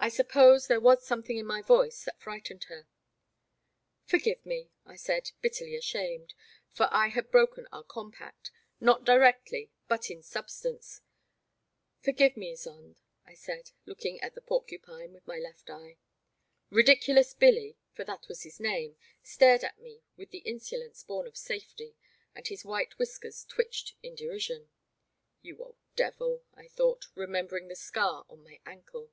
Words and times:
I 0.00 0.08
suppose 0.10 0.68
there 0.68 0.80
was 0.80 1.04
something 1.04 1.36
in 1.36 1.44
my 1.44 1.60
voice 1.60 2.04
that 2.04 2.20
frightened 2.20 2.64
her. 2.68 2.86
Forgive 4.06 4.46
me," 4.46 4.70
I 4.86 4.94
said, 4.96 5.32
bitterly 5.42 5.74
ashamed, 5.76 6.32
for 6.70 6.88
I 6.90 7.08
had 7.08 7.32
broken 7.32 7.66
our 7.72 7.82
compact, 7.82 8.50
not 8.80 9.04
directly, 9.04 9.70
but 9.86 10.08
in 10.08 10.22
sub 10.22 10.44
138 10.48 11.02
The 12.02 12.06
Black 12.12 12.30
Water. 12.30 12.32
stance." 12.32 12.36
Forgive 12.36 12.36
me, 12.38 12.54
Ysonde," 12.54 12.98
I 13.26 13.34
said, 13.34 13.72
looking 13.84 14.18
at 14.20 14.34
the 14.34 14.40
porcupine 14.40 15.12
with 15.12 15.26
ray 15.28 15.42
left 15.42 15.68
eye." 15.68 15.98
Ridiculous 16.70 17.34
Billy,*' 17.34 17.76
for 17.92 18.04
that 18.04 18.28
was 18.28 18.44
his 18.44 18.60
name, 18.60 18.96
stared 19.22 19.62
at 19.64 19.78
me 19.80 20.04
with 20.16 20.30
the 20.30 20.38
insolence 20.38 21.02
bom 21.02 21.26
of 21.26 21.36
safety, 21.36 21.96
and 22.36 22.46
his 22.46 22.64
white 22.64 22.96
whiskers 22.98 23.44
twitched 23.44 23.94
in 24.02 24.14
derision. 24.14 24.70
You 25.42 25.58
old 25.58 25.76
devil,'* 25.96 26.44
I 26.54 26.68
thought, 26.68 27.08
remembering 27.14 27.66
the 27.68 27.76
scar 27.76 28.24
on 28.30 28.42
my 28.44 28.60
ankle. 28.64 29.10